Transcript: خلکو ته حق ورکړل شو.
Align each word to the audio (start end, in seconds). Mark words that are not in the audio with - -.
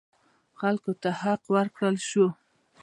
خلکو 0.59 0.91
ته 1.01 1.09
حق 1.21 1.41
ورکړل 1.55 1.95
شو. 2.09 2.27